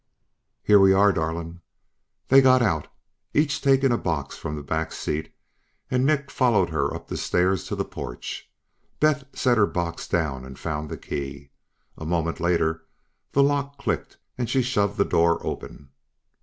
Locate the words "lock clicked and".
13.43-14.49